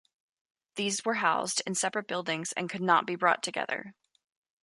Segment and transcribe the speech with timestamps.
[0.77, 3.93] These were housed in separate buildings and could not be brought together.